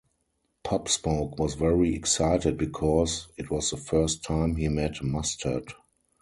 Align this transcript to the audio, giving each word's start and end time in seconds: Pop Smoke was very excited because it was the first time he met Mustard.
Pop 0.63 0.89
Smoke 0.89 1.37
was 1.37 1.53
very 1.53 1.93
excited 1.93 2.57
because 2.57 3.27
it 3.37 3.51
was 3.51 3.69
the 3.69 3.77
first 3.77 4.23
time 4.23 4.55
he 4.55 4.67
met 4.67 5.03
Mustard. 5.03 5.73